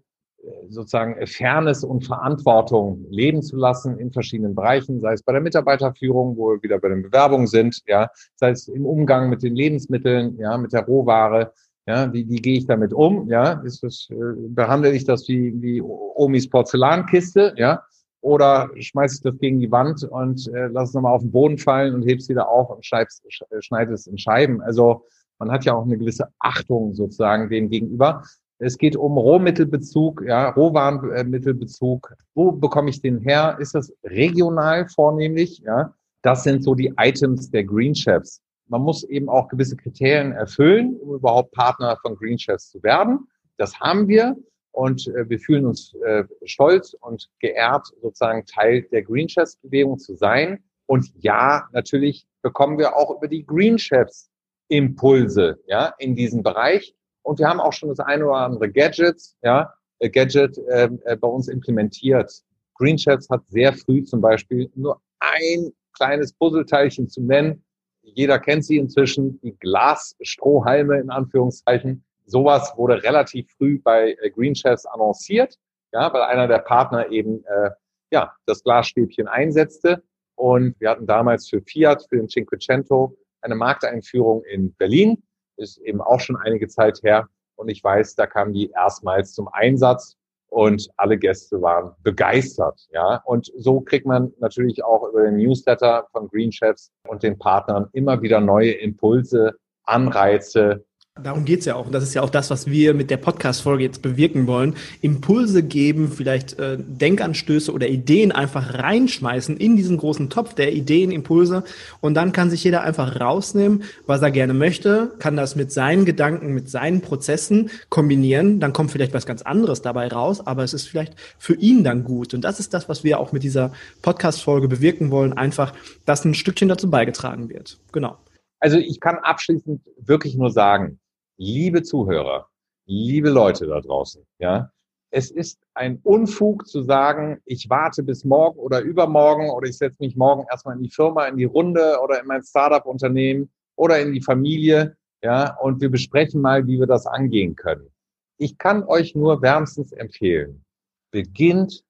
[0.69, 6.37] sozusagen Fairness und Verantwortung leben zu lassen in verschiedenen Bereichen, sei es bei der Mitarbeiterführung,
[6.37, 10.37] wo wir wieder bei den Bewerbungen sind, ja, sei es im Umgang mit den Lebensmitteln,
[10.37, 11.53] ja, mit der Rohware,
[11.87, 14.15] ja, wie, wie gehe ich damit um, ja, ist das, äh,
[14.49, 17.83] behandle ich das wie, wie Omis Porzellankiste, ja,
[18.21, 21.59] oder schmeiß ich das gegen die Wand und äh, lass es nochmal auf den Boden
[21.59, 23.23] fallen und heb's wieder auf und schneidest,
[23.59, 24.61] schneid es in Scheiben.
[24.61, 25.05] Also
[25.37, 28.23] man hat ja auch eine gewisse Achtung sozusagen dem gegenüber.
[28.57, 32.15] Es geht um Rohmittelbezug, ja, Rohwarenmittelbezug.
[32.33, 33.57] Wo bekomme ich den her?
[33.59, 35.59] Ist das regional vornehmlich?
[35.59, 38.41] Ja, das sind so die Items der Green Chefs.
[38.67, 43.27] Man muss eben auch gewisse Kriterien erfüllen, um überhaupt Partner von Green Chefs zu werden.
[43.57, 44.35] Das haben wir.
[44.71, 49.99] Und äh, wir fühlen uns äh, stolz und geehrt, sozusagen Teil der Green Chefs Bewegung
[49.99, 50.63] zu sein.
[50.85, 54.29] Und ja, natürlich bekommen wir auch über die Green Chefs
[54.67, 56.95] Impulse, ja, in diesem Bereich.
[57.25, 61.15] Und wir haben auch schon das eine oder andere Gadgets, ja, äh, Gadget äh, äh,
[61.15, 62.31] bei uns implementiert.
[62.75, 67.63] Green Chefs hat sehr früh zum Beispiel nur ein kleines Puzzleteilchen zu nennen.
[68.03, 72.03] Jeder kennt sie inzwischen, die Glasstrohhalme in Anführungszeichen.
[72.27, 75.57] Sowas wurde relativ früh bei äh, Green Chefs annonciert,
[75.93, 77.71] ja, weil einer der Partner eben äh,
[78.11, 80.03] ja, das Glasstäbchen einsetzte.
[80.35, 85.23] Und wir hatten damals für Fiat, für den Cinquecento, eine Markteinführung in Berlin.
[85.57, 87.27] Ist eben auch schon einige Zeit her.
[87.55, 90.17] Und ich weiß, da kamen die erstmals zum Einsatz
[90.49, 92.87] und alle Gäste waren begeistert.
[92.91, 97.37] Ja, und so kriegt man natürlich auch über den Newsletter von Green Chefs und den
[97.37, 100.85] Partnern immer wieder neue Impulse, Anreize,
[101.23, 101.85] Darum geht's ja auch.
[101.85, 104.75] Und das ist ja auch das, was wir mit der Podcast-Folge jetzt bewirken wollen.
[104.99, 111.11] Impulse geben, vielleicht äh, Denkanstöße oder Ideen einfach reinschmeißen in diesen großen Topf der Ideen,
[111.11, 111.63] Impulse.
[112.01, 116.03] Und dann kann sich jeder einfach rausnehmen, was er gerne möchte, kann das mit seinen
[116.03, 118.59] Gedanken, mit seinen Prozessen kombinieren.
[118.59, 122.03] Dann kommt vielleicht was ganz anderes dabei raus, aber es ist vielleicht für ihn dann
[122.03, 122.33] gut.
[122.33, 125.31] Und das ist das, was wir auch mit dieser Podcast-Folge bewirken wollen.
[125.31, 125.73] Einfach,
[126.03, 127.79] dass ein Stückchen dazu beigetragen wird.
[127.93, 128.17] Genau.
[128.59, 130.99] Also ich kann abschließend wirklich nur sagen,
[131.37, 132.49] liebe Zuhörer,
[132.85, 134.71] liebe Leute da draußen, ja,
[135.11, 139.97] es ist ein Unfug zu sagen, ich warte bis morgen oder übermorgen oder ich setze
[139.99, 144.11] mich morgen erstmal in die Firma, in die Runde oder in mein Startup-Unternehmen oder in
[144.11, 147.89] die Familie, ja, und wir besprechen mal, wie wir das angehen können.
[148.37, 150.65] Ich kann euch nur wärmstens empfehlen,
[151.11, 151.83] beginnt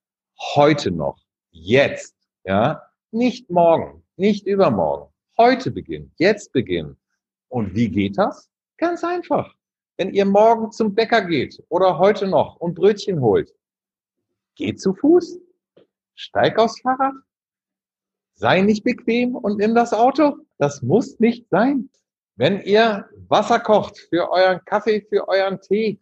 [0.55, 1.17] heute noch,
[1.51, 6.97] jetzt, ja, nicht morgen, nicht übermorgen, heute beginnen, jetzt beginnen.
[7.49, 8.49] Und wie geht das?
[8.77, 9.53] Ganz einfach.
[9.97, 13.53] Wenn ihr morgen zum Bäcker geht oder heute noch und Brötchen holt,
[14.55, 15.39] geht zu Fuß,
[16.15, 17.13] steig aufs Fahrrad,
[18.33, 20.38] sei nicht bequem und nimm das Auto.
[20.57, 21.89] Das muss nicht sein.
[22.35, 26.01] Wenn ihr Wasser kocht für euren Kaffee, für euren Tee,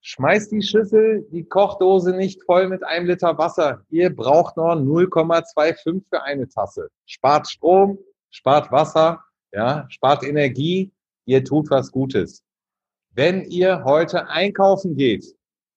[0.00, 3.84] schmeißt die Schüssel, die Kochdose nicht voll mit einem Liter Wasser.
[3.90, 6.88] Ihr braucht nur 0,25 für eine Tasse.
[7.04, 7.98] Spart Strom,
[8.30, 10.90] spart Wasser, ja, spart Energie
[11.26, 12.42] ihr tut was Gutes.
[13.12, 15.24] Wenn ihr heute einkaufen geht,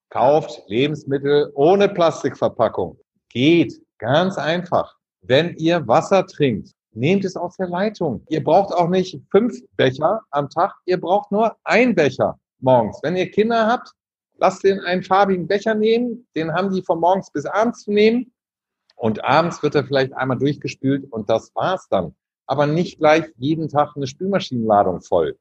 [0.09, 2.97] kauft Lebensmittel ohne Plastikverpackung.
[3.29, 4.95] Geht ganz einfach.
[5.21, 8.25] Wenn ihr Wasser trinkt, nehmt es aus der Leitung.
[8.29, 12.99] Ihr braucht auch nicht fünf Becher am Tag, ihr braucht nur ein Becher morgens.
[13.03, 13.91] Wenn ihr Kinder habt,
[14.37, 18.33] lasst den einen farbigen Becher nehmen, den haben die von morgens bis abends zu nehmen
[18.95, 22.15] und abends wird er vielleicht einmal durchgespült und das war's dann
[22.47, 25.37] aber nicht gleich jeden Tag eine Spülmaschinenladung voll.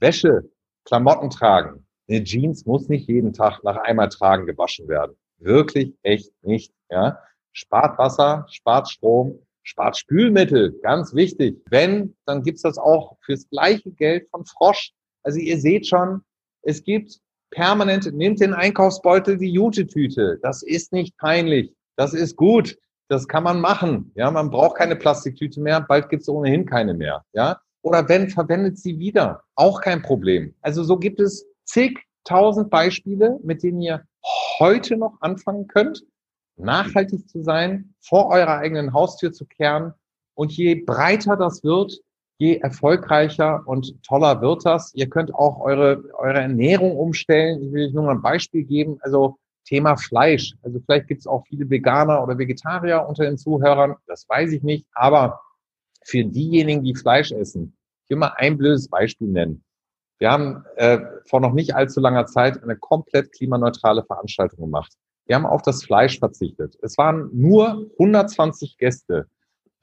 [0.00, 0.50] Wäsche,
[0.84, 1.86] Klamotten tragen.
[2.08, 5.16] Eine Jeans muss nicht jeden Tag nach einmal tragen gewaschen werden.
[5.38, 6.72] Wirklich echt nicht.
[6.90, 7.18] Ja?
[7.52, 11.60] Spart Wasser, spart Strom, spart Spülmittel, ganz wichtig.
[11.70, 14.92] Wenn, dann gibt's das auch fürs gleiche Geld von Frosch.
[15.22, 16.22] Also ihr seht schon,
[16.62, 20.38] es gibt permanent, nehmt den Einkaufsbeutel, die Jute-Tüte.
[20.42, 21.72] Das ist nicht peinlich.
[21.96, 22.78] Das ist gut.
[23.08, 24.12] Das kann man machen.
[24.14, 25.80] Ja, man braucht keine Plastiktüte mehr.
[25.80, 27.24] Bald gibt es ohnehin keine mehr.
[27.32, 30.54] Ja, oder wenn verwendet sie wieder, auch kein Problem.
[30.60, 34.04] Also so gibt es zigtausend Beispiele, mit denen ihr
[34.58, 36.04] heute noch anfangen könnt,
[36.56, 39.94] nachhaltig zu sein, vor eurer eigenen Haustür zu kehren.
[40.34, 41.98] Und je breiter das wird,
[42.38, 44.92] je erfolgreicher und toller wird das.
[44.94, 47.62] Ihr könnt auch eure, eure Ernährung umstellen.
[47.62, 48.98] Ich will euch nur mal ein Beispiel geben.
[49.00, 49.38] Also
[49.68, 50.54] Thema Fleisch.
[50.62, 54.62] Also vielleicht gibt es auch viele Veganer oder Vegetarier unter den Zuhörern, das weiß ich
[54.62, 54.86] nicht.
[54.94, 55.40] Aber
[56.04, 59.62] für diejenigen, die Fleisch essen, ich will mal ein blödes Beispiel nennen.
[60.18, 64.92] Wir haben äh, vor noch nicht allzu langer Zeit eine komplett klimaneutrale Veranstaltung gemacht.
[65.26, 66.76] Wir haben auf das Fleisch verzichtet.
[66.80, 69.26] Es waren nur 120 Gäste.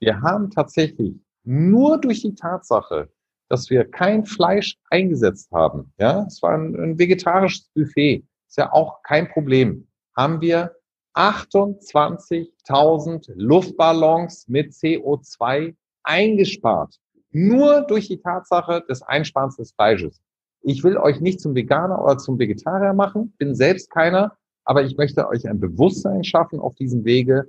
[0.00, 3.08] Wir haben tatsächlich nur durch die Tatsache,
[3.48, 8.72] dass wir kein Fleisch eingesetzt haben, ja, es war ein, ein vegetarisches Buffet, ist ja
[8.72, 10.74] auch kein Problem, haben wir
[11.14, 16.98] 28.000 Luftballons mit CO2 eingespart.
[17.30, 20.20] Nur durch die Tatsache des Einsparens des Fleisches.
[20.62, 24.96] Ich will euch nicht zum Veganer oder zum Vegetarier machen, bin selbst keiner, aber ich
[24.96, 27.48] möchte euch ein Bewusstsein schaffen auf diesem Wege.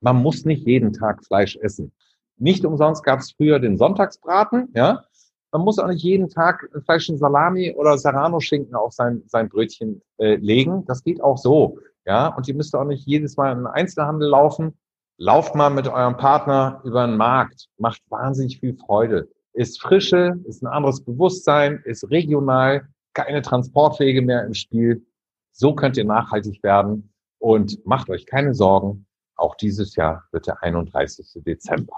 [0.00, 1.92] Man muss nicht jeden Tag Fleisch essen.
[2.36, 5.04] Nicht umsonst gab es früher den Sonntagsbraten, ja.
[5.52, 10.00] Man muss auch nicht jeden Tag Fleisch und Salami oder Serrano-Schinken auf sein, sein Brötchen
[10.16, 10.84] äh, legen.
[10.86, 11.78] Das geht auch so.
[12.06, 14.78] Ja, und ihr müsst auch nicht jedes Mal in den Einzelhandel laufen.
[15.18, 17.68] Lauft mal mit eurem Partner über den Markt.
[17.76, 19.28] Macht wahnsinnig viel Freude.
[19.52, 25.06] Ist Frische, ist ein anderes Bewusstsein, ist regional, keine Transportwege mehr im Spiel.
[25.52, 29.06] So könnt ihr nachhaltig werden und macht euch keine Sorgen.
[29.36, 31.42] Auch dieses Jahr wird der 31.
[31.44, 31.94] Dezember.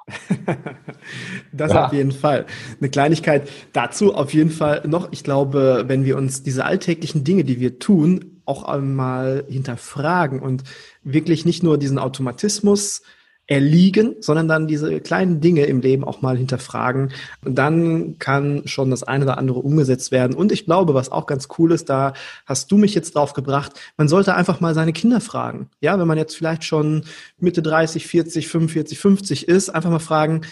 [1.53, 1.87] das ja.
[1.87, 2.47] auf jeden Fall.
[2.81, 5.13] Eine Kleinigkeit dazu auf jeden Fall noch.
[5.13, 10.65] Ich glaube, wenn wir uns diese alltäglichen Dinge, die wir tun, auch einmal hinterfragen und
[11.03, 13.03] wirklich nicht nur diesen Automatismus
[13.47, 17.13] erliegen, sondern dann diese kleinen Dinge im Leben auch mal hinterfragen.
[17.45, 20.35] Und dann kann schon das eine oder andere umgesetzt werden.
[20.35, 22.15] Und ich glaube, was auch ganz cool ist, da
[22.47, 25.69] hast du mich jetzt drauf gebracht, man sollte einfach mal seine Kinder fragen.
[25.81, 27.05] Ja, wenn man jetzt vielleicht schon
[27.39, 30.43] Mitte 30, 40, 45, 50 ist, einfach mal fragen,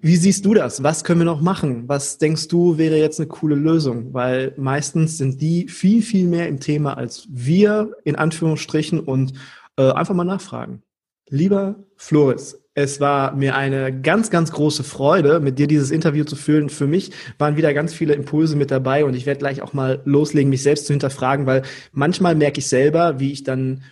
[0.00, 0.82] wie siehst du das?
[0.84, 1.88] Was können wir noch machen?
[1.88, 4.14] Was denkst du wäre jetzt eine coole Lösung?
[4.14, 9.32] Weil meistens sind die viel, viel mehr im Thema als wir, in Anführungsstrichen, und
[9.76, 10.82] äh, einfach mal nachfragen.
[11.30, 16.36] Lieber Floris, es war mir eine ganz, ganz große Freude, mit dir dieses Interview zu
[16.36, 16.68] führen.
[16.68, 20.00] Für mich waren wieder ganz viele Impulse mit dabei und ich werde gleich auch mal
[20.04, 21.62] loslegen, mich selbst zu hinterfragen, weil
[21.92, 23.82] manchmal merke ich selber, wie ich dann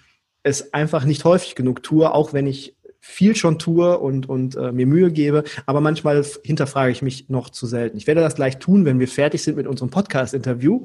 [0.45, 4.73] es einfach nicht häufig genug tue, auch wenn ich viel schon tue und, und äh,
[4.73, 7.97] mir Mühe gebe, aber manchmal hinterfrage ich mich noch zu selten.
[7.97, 10.85] Ich werde das gleich tun, wenn wir fertig sind mit unserem Podcast-Interview.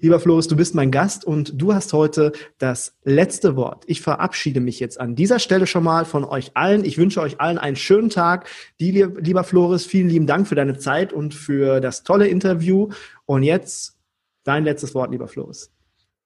[0.00, 3.84] Lieber Floris, du bist mein Gast und du hast heute das letzte Wort.
[3.86, 6.84] Ich verabschiede mich jetzt an dieser Stelle schon mal von euch allen.
[6.84, 8.48] Ich wünsche euch allen einen schönen Tag.
[8.80, 12.88] Die, lieber Floris, vielen lieben Dank für deine Zeit und für das tolle Interview.
[13.24, 13.96] Und jetzt
[14.42, 15.72] dein letztes Wort, lieber Floris.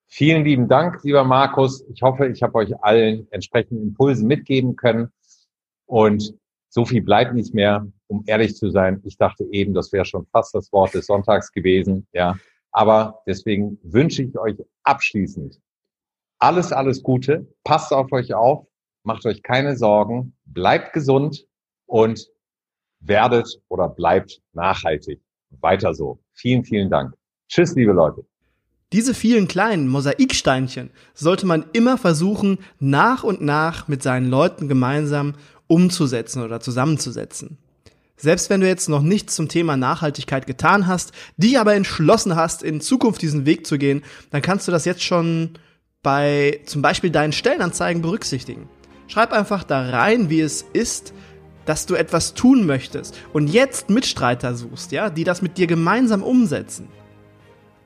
[0.06, 1.84] Vielen lieben Dank, lieber Markus.
[1.92, 5.12] Ich hoffe, ich habe euch allen entsprechende Impulse mitgeben können.
[5.84, 6.34] Und
[6.70, 9.02] so viel bleibt nicht mehr, um ehrlich zu sein.
[9.04, 12.06] Ich dachte eben, das wäre schon fast das Wort des Sonntags gewesen.
[12.12, 12.36] Ja,
[12.72, 15.58] aber deswegen wünsche ich euch abschließend
[16.38, 17.46] alles, alles Gute.
[17.64, 18.66] Passt auf euch auf,
[19.02, 21.46] macht euch keine Sorgen, bleibt gesund
[21.86, 22.28] und
[23.00, 25.20] werdet oder bleibt nachhaltig.
[25.60, 26.20] Weiter so.
[26.32, 27.14] Vielen, vielen Dank.
[27.48, 28.24] Tschüss, liebe Leute.
[28.92, 35.34] Diese vielen kleinen Mosaiksteinchen sollte man immer versuchen, nach und nach mit seinen Leuten gemeinsam
[35.66, 37.58] umzusetzen oder zusammenzusetzen.
[38.18, 42.64] Selbst wenn du jetzt noch nichts zum Thema Nachhaltigkeit getan hast, dich aber entschlossen hast,
[42.64, 45.50] in Zukunft diesen Weg zu gehen, dann kannst du das jetzt schon
[46.02, 48.68] bei zum Beispiel deinen Stellenanzeigen berücksichtigen.
[49.06, 51.14] Schreib einfach da rein, wie es ist,
[51.64, 56.22] dass du etwas tun möchtest und jetzt Mitstreiter suchst, ja, die das mit dir gemeinsam
[56.22, 56.88] umsetzen.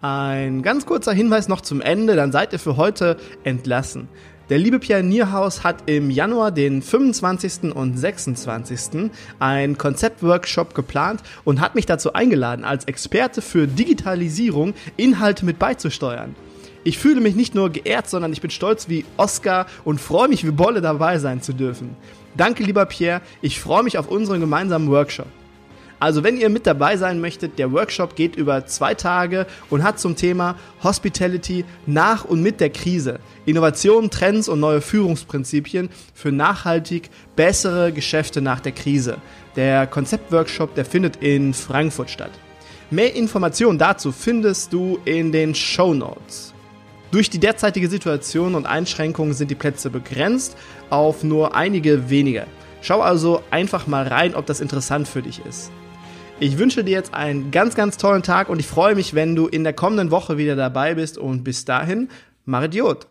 [0.01, 4.09] Ein ganz kurzer Hinweis noch zum Ende, dann seid ihr für heute entlassen.
[4.49, 7.75] Der liebe Pierre Nierhaus hat im Januar den 25.
[7.75, 9.11] und 26.
[9.39, 16.35] ein Konzeptworkshop geplant und hat mich dazu eingeladen, als Experte für Digitalisierung Inhalte mit beizusteuern.
[16.83, 20.45] Ich fühle mich nicht nur geehrt, sondern ich bin stolz wie Oscar und freue mich
[20.45, 21.97] wie Bolle dabei sein zu dürfen.
[22.37, 23.21] Danke, lieber Pierre.
[23.43, 25.29] Ich freue mich auf unseren gemeinsamen Workshop.
[26.03, 30.01] Also wenn ihr mit dabei sein möchtet, der Workshop geht über zwei Tage und hat
[30.01, 33.21] zum Thema Hospitality nach und mit der Krise.
[33.47, 39.19] Innovationen, Trends und neue Führungsprinzipien für nachhaltig bessere Geschäfte nach der Krise.
[39.55, 42.33] Der Konzeptworkshop, der findet in Frankfurt statt.
[42.91, 46.53] Mehr Informationen dazu findest du in den Show Notes.
[47.13, 50.57] Durch die derzeitige Situation und Einschränkungen sind die Plätze begrenzt
[50.91, 52.49] auf nur einige wenige.
[52.81, 55.71] Schau also einfach mal rein, ob das interessant für dich ist.
[56.41, 59.47] Ich wünsche dir jetzt einen ganz, ganz tollen Tag und ich freue mich, wenn du
[59.47, 62.09] in der kommenden Woche wieder dabei bist und bis dahin,
[62.45, 62.99] Maridiot.